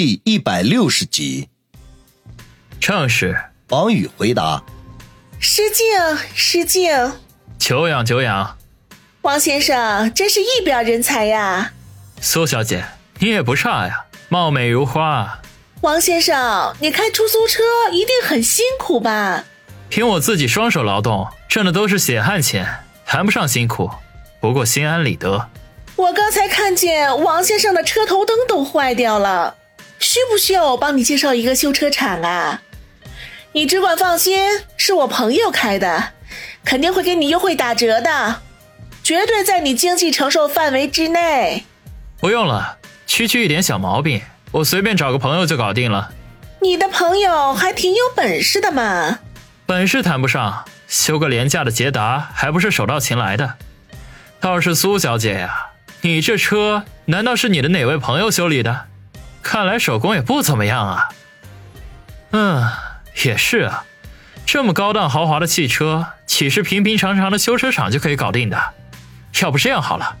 [0.00, 1.48] 第一百六十集，
[2.78, 3.36] 正是。
[3.70, 4.62] 王宇回答
[5.40, 5.84] ：“失敬，
[6.36, 7.14] 失敬。
[7.58, 8.56] 久仰久仰。
[9.22, 11.72] 王先生真是一表人才呀。
[12.20, 12.84] 苏小姐，
[13.18, 15.40] 你也不差呀，貌美如花。
[15.80, 19.46] 王先生，你开出租车一定很辛苦吧？
[19.88, 23.90] 凭我自己双手劳动挣的都是血汗钱，谈不上辛苦，
[24.40, 25.48] 不过心安理得。
[25.96, 29.56] 我刚才看见王先生的车头灯都坏掉了。”
[29.98, 32.62] 需不需要我帮你介绍一个修车厂啊？
[33.52, 34.44] 你只管放心，
[34.76, 36.10] 是我朋友开的，
[36.64, 38.42] 肯定会给你优惠打折的，
[39.02, 41.64] 绝对在你经济承受范围之内。
[42.20, 44.20] 不用了，区区一点小毛病，
[44.52, 46.12] 我随便找个朋友就搞定了。
[46.60, 49.18] 你的朋友还挺有本事的嘛。
[49.64, 53.54] 本事谈不上，修个廉价的捷达还不是手到擒来的。
[54.40, 55.68] 倒是苏小姐呀，
[56.02, 58.87] 你这车难道是你的哪位朋友修理的？
[59.48, 61.08] 看来手工也不怎么样啊。
[62.32, 62.68] 嗯，
[63.24, 63.86] 也是啊，
[64.44, 68.74] 这么高档豪华的汽车，岂是平平常常的修车厂就可以搞定的？
[69.40, 70.18] 要不这样好了，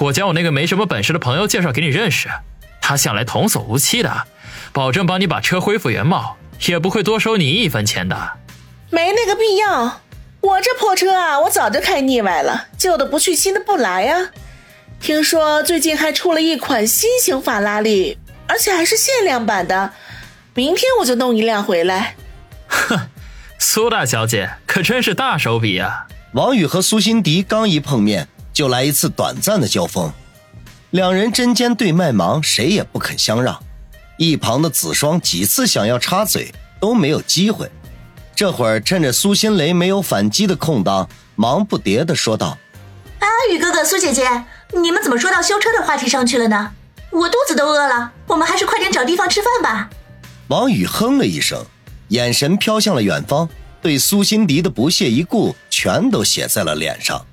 [0.00, 2.28] 我将我那个没什么本事的朋友介绍给你认识，
[2.82, 4.26] 他向来童叟无欺的，
[4.74, 6.36] 保证帮你把车恢复原貌，
[6.66, 8.32] 也不会多收你一分钱的。
[8.90, 10.02] 没那个必要，
[10.42, 14.28] 我这破车啊，我早就开腻歪了，旧的不去，新的不来呀。
[15.00, 18.18] 听说最近还出了一款新型法拉利。
[18.50, 19.92] 而且还是限量版的，
[20.54, 22.16] 明天我就弄一辆回来。
[22.66, 22.98] 哼，
[23.60, 26.08] 苏大小姐可真是大手笔啊！
[26.32, 30.12] 王宇和苏辛迪刚一碰面，就来一次短暂的交锋，
[30.90, 33.56] 两人针尖对麦芒，谁也不肯相让。
[34.16, 37.70] 一旁的子双几次想要插嘴，都没有机会。
[38.34, 42.58] 这会儿趁着苏新雷没有反击的空档，忙不迭地说道
[43.20, 46.72] ：“啊，宇哥哥、苏姐姐，你们怎么说到修车的话题上去了呢？”
[47.10, 49.90] 我肚子都饿了，我们还是快点找地方吃饭吧。
[50.48, 51.64] 王宇哼了一声，
[52.08, 53.48] 眼神飘向了远方，
[53.82, 57.26] 对苏辛迪的不屑一顾全都写在了脸上。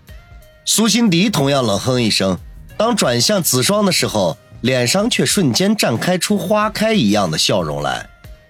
[0.65, 2.37] 苏辛迪同样冷哼一声，
[2.75, 8.09] 当转向子双的时候，脸上却瞬间绽开出花开一样的笑容来。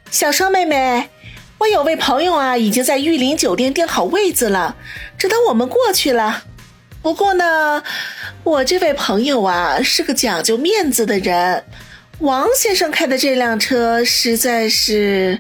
[0.10, 1.10] 小双妹妹，
[1.58, 4.78] 我有位朋友啊，已经在玉林酒店订好位子了，
[5.18, 6.44] 只等我们过去了。
[7.02, 7.84] 不过呢，
[8.44, 11.64] 我这位朋友啊是个讲究面子的人，
[12.20, 15.40] 王先生开的这辆车实在是……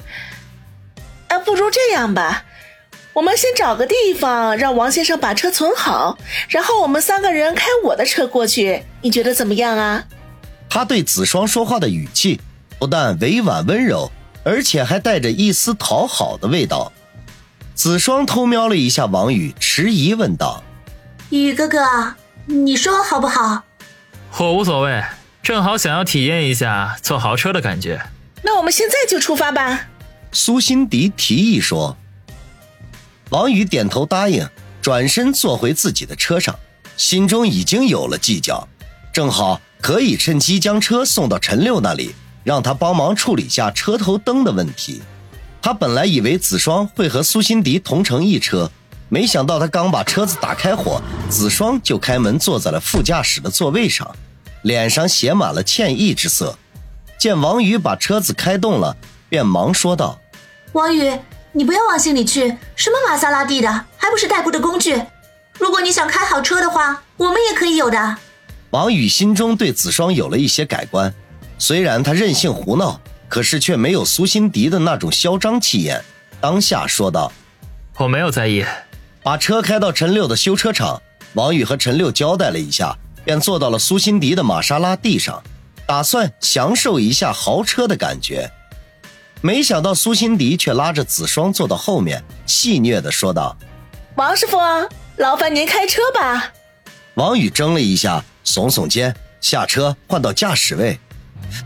[1.27, 2.45] 啊，不如这样吧，
[3.11, 10.05] 我们先找个地方让王先生把车存好，然后我们三个人开我的车过去，你觉得怎么样啊？
[10.69, 12.39] 他对子双说话的语气
[12.79, 14.09] 不但委婉温柔，
[14.43, 16.93] 而且还带着一丝讨好的味道。
[17.73, 20.63] 子双偷瞄了一下王宇，迟疑问道。
[21.29, 21.79] 宇哥哥，
[22.45, 23.63] 你说好不好？
[24.37, 25.03] 我无所谓，
[25.43, 28.01] 正好想要体验一下坐豪车的感觉。
[28.43, 29.87] 那我们现在就出发吧。
[30.31, 31.97] 苏辛迪提议说。
[33.29, 34.47] 王宇点头答应，
[34.81, 36.57] 转身坐回自己的车上，
[36.95, 38.65] 心中已经有了计较，
[39.11, 42.15] 正好可以趁机将车送到陈六那里，
[42.45, 45.01] 让他帮忙处理下车头灯的问题。
[45.61, 48.71] 他本来以为子双会和苏辛迪同乘一车。
[49.09, 54.15] 没想到他刚把车子打开火，子双就开门坐在了副驾驶的座位上，
[54.63, 56.57] 脸上写满了歉意之色。
[57.17, 58.95] 见王宇把车子开动了，
[59.29, 60.19] 便忙说道
[60.73, 61.17] ：“王宇，
[61.53, 65.01] 你不要往心里去，什么玛莎拉蒂的，还不是代步的工具。
[65.57, 68.17] 如果你想开好车的话，我们也可以有的。”
[68.71, 71.13] 王宇心中对子双有了一些改观，
[71.57, 76.03] 虽然他任性胡闹，可是却没有苏辛迪的那种嚣张气焰。
[76.41, 77.31] 当下说道
[77.97, 78.65] ：“我没有在意。”
[79.27, 81.01] 把车开到陈六的修车厂，
[81.33, 85.43] 王宇和陈六交代了一下，便坐到了苏辛迪的玛莎拉蒂上，
[85.85, 88.49] 打算享受一下豪车的感觉。
[89.41, 93.53] 没想到苏辛迪却拉着子双坐到后面，戏谑地说道
[94.15, 94.57] ：“王师傅，
[95.17, 96.53] 劳烦您开车吧。”
[97.15, 100.97] 王宇怔了一下，耸耸肩，下车换到驾驶位。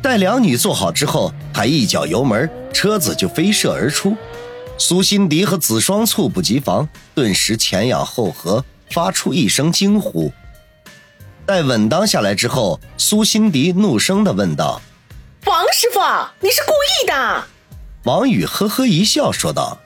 [0.01, 4.17] 待两女坐好之后，他一脚油门，车子就飞射而出。
[4.81, 10.33] 苏辛迪和子双猝不及防，顿时前仰后合，发出一声惊呼。
[11.45, 14.81] 待稳当下来之后，苏辛迪怒声的问道
[15.45, 15.99] ：“王师傅，
[16.39, 17.43] 你是故意的？”
[18.05, 19.77] 王宇呵呵一笑，说道：“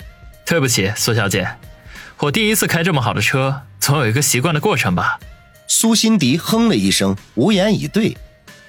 [0.46, 1.46] 对不起，苏小姐，
[2.16, 5.20] 我第一次开这么好的车，总有一个习惯的过程吧。”
[5.68, 8.16] 苏辛迪哼了一声，无言以对。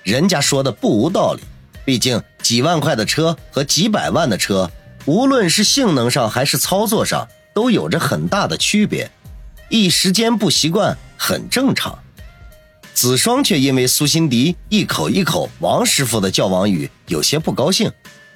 [0.04, 1.42] 人家说的不无道理，
[1.86, 4.70] 毕竟几万块的车和几百万的车。
[5.08, 9.10] 无论是性能上还是操作上，都有着很大的区别，
[9.70, 11.98] 一时间不习惯很正常。
[12.94, 17.90] 子双却因为苏辛迪一口一口王师傅的叫王宇，有些不高兴，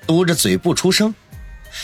[0.08, 1.14] 嘟着嘴不出声。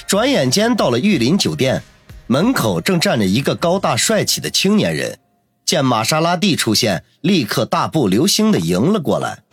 [0.07, 1.83] 转眼间到了玉林酒店
[2.27, 5.19] 门口，正站着一个高大帅气的青年人。
[5.65, 9.43] 见玛莎拉蒂出现，立刻大步流星的迎了过来。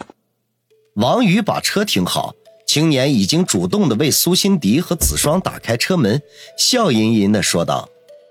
[0.95, 2.35] 王宇把车停好，
[2.75, 6.21] 青年已经主动的为苏辛迪和子双打开车门，
[6.59, 7.89] 笑吟吟的说道：“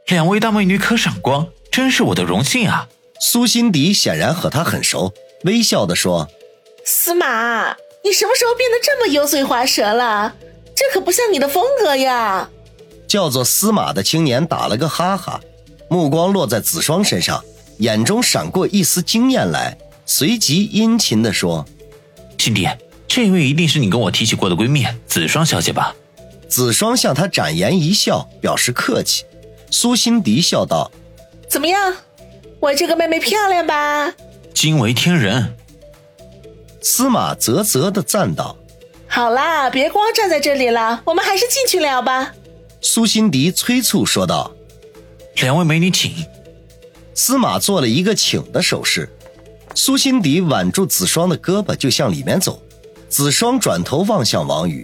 [0.07, 2.89] 两位大美女可赏光，真是我的荣幸啊！”
[3.21, 5.13] 苏辛迪显然和他很熟，
[5.45, 6.27] 微笑的说
[6.83, 7.69] ：“司马，
[8.03, 10.35] 你什么时候变得这么油嘴滑舌了？
[10.75, 12.49] 这可不像你的风格呀！”
[13.07, 15.39] 叫做司马的青年打了个哈哈，
[15.87, 17.41] 目光落在子双身上。
[17.77, 21.65] 眼中闪过一丝惊艳来，随即殷勤的说
[22.37, 22.67] ：“辛迪，
[23.15, 25.95] 这位一定是你跟我提起过的闺蜜子双小姐吧？”
[26.49, 29.23] 子双向他展颜一笑，表示客气。
[29.69, 30.91] 苏辛迪笑道
[31.47, 31.95] ：“怎么样，
[32.59, 34.11] 我这个妹妹漂亮吧？”
[34.51, 35.55] 惊为天人。
[36.81, 38.57] 司马啧啧的赞道
[39.07, 42.33] ：“好啦，别光站在这里了，我们还是进去聊吧。”
[42.81, 44.51] 苏辛迪催促说道
[45.37, 46.11] ：“两位美女，请。”
[47.13, 49.07] 司马做了一个请的手势，
[49.75, 52.59] 苏辛迪挽住子双的胳膊就向里面走。
[53.13, 54.83] 子双转头望向王宇，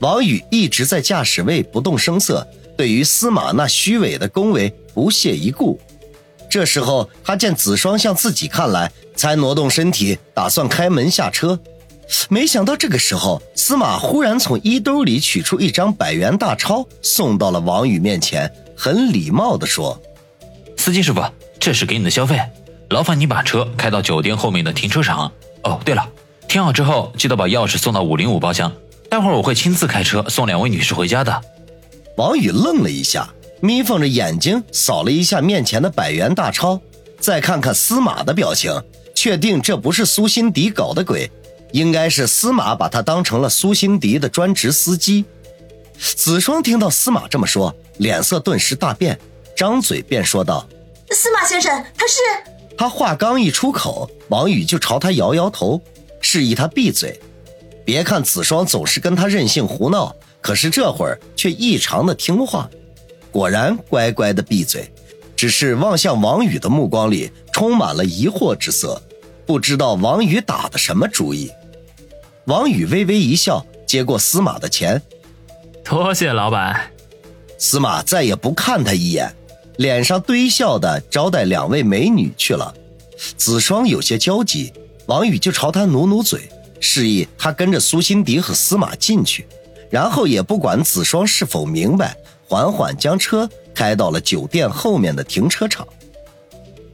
[0.00, 2.44] 王宇一直在驾驶位不动声色，
[2.76, 5.80] 对于司马那虚伪的恭维不屑一顾。
[6.50, 11.56] 这时候他见子双向自己看来，才挪动身体打算开门下车。
[12.28, 19.96] 没想到这个时候，司马忽然从衣兜里取出一张百元大钞，送到了王宇面前，很礼貌地说。
[20.76, 21.22] 司机师傅，
[21.60, 22.40] 这是给你的消费，
[22.88, 25.30] 劳烦你把车开到酒店后面的停车场。
[25.62, 26.08] 哦，对了，
[26.50, 28.72] 停好之后记得把钥匙送到五零五包厢，
[29.08, 31.40] 待会儿我会亲自开车送两位女士回家的。
[32.16, 36.80] 王宇愣了一下，眯缝着眼睛扫了一下面前的百元大钞，
[37.20, 38.82] 再看看司马的表情，
[39.14, 41.30] 确定这不是苏辛迪搞的鬼，
[41.70, 45.24] 应该是司马把他当成了苏辛迪的专职司机。
[45.96, 49.16] 子双听到司马这么说，脸色顿时大变。
[49.56, 50.66] 张嘴便说道
[51.14, 52.18] ：“司马先生，他是……”
[52.76, 55.80] 他话刚一出口，王宇就朝他摇摇头，
[56.20, 57.18] 示意他闭嘴。
[57.84, 62.70] 别看子双总是跟他任性胡闹，可是这会儿却异常的听话，
[63.32, 64.90] 果然乖乖的闭嘴。
[65.34, 69.00] 只是望向王宇的目光里充满了疑惑之色，
[69.46, 71.50] 不知道王宇打的什么主意。
[72.44, 75.00] 王宇微微一笑，接过司马的钱，
[75.82, 76.90] 多谢老板。
[77.56, 79.34] 司马再也不看他一眼。
[79.78, 82.74] 脸上堆笑的招待两位美女去了，
[83.38, 84.70] 子双有些焦急，
[85.10, 86.48] 王宇就朝他努努嘴，
[86.78, 89.44] 示意他跟着苏辛迪和司马进去，
[89.90, 92.16] 然后也不管子双是否明白，
[92.46, 95.84] 缓缓将车开到了酒店后面的停车场。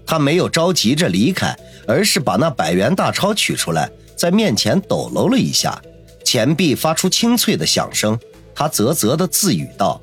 [0.06, 1.54] 他没有着急着离开，
[1.86, 5.78] 而是把那百元大钞取出来，在面前抖搂了一下，
[6.24, 8.18] 钱币发出清脆的响声。
[8.54, 10.00] 他啧啧的自语道：“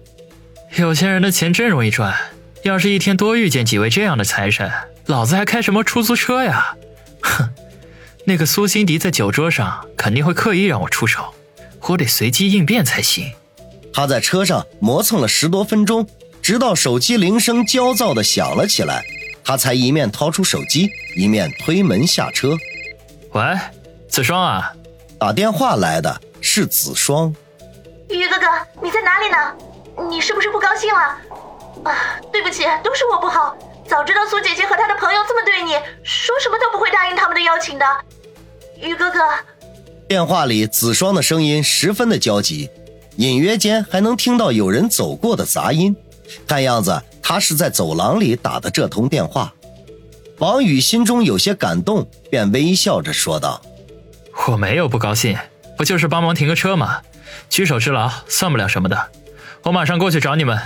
[0.78, 2.16] 有钱人的钱真容易赚。”
[2.62, 4.72] 要是一天多遇见几位这样的财神，
[5.08, 6.76] 老子还开什么出租车呀？
[7.22, 7.50] 哼，
[8.26, 11.34] 那个苏辛迪在酒桌上肯定会刻意让我出手，
[11.82, 13.32] 我得随机应变才行。
[13.94, 16.08] 他在车上磨蹭了十多分钟，
[16.42, 19.04] 直到手机铃声焦躁的响了起来，
[19.44, 22.56] 他才一面掏出手机，一面推门下车。
[23.34, 23.44] 喂，
[24.08, 24.74] 子双啊，
[25.20, 27.36] 打电话来的是子双。
[28.10, 28.46] 于哥哥，
[28.82, 30.08] 你在哪里呢？
[30.10, 31.92] 你是不是不高兴了？
[31.92, 33.56] 啊，对不起，都是我不好。
[33.94, 35.74] 早知道苏姐姐和她的朋友这么对你，
[36.04, 37.86] 说什么都不会答应他们的邀请的。
[38.82, 39.20] 于哥哥，
[40.08, 42.72] 电话里子双的声音十分的焦急，
[43.18, 45.96] 隐约间还能听到有人走过的杂音。
[46.48, 49.54] 看样子他是在走廊里打的这通电话。
[50.40, 53.62] 王宇心中有些感动，便微笑着说道
[54.50, 55.38] ：“我没有不高兴，
[55.78, 57.00] 不就是帮忙停个车吗？
[57.48, 59.12] 举手之劳，算不了什么的。
[59.62, 60.60] 我马上过去找你们。”